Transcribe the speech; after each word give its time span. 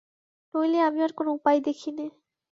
নইলে 0.53 0.79
আমি 0.81 0.99
আর 1.01 1.11
কোনো 1.17 1.29
উপায় 1.33 1.59
দেখি 1.61 1.89
নে। 1.91 2.05